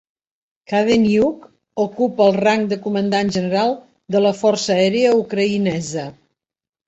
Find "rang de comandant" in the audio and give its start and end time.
2.45-3.29